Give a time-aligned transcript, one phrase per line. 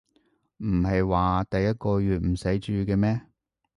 [0.57, 3.21] 唔係話第一個月唔使住嘅咩